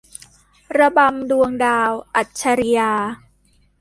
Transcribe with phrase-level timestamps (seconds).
[0.77, 2.91] ระบำดวงดาว- อัจฉรียา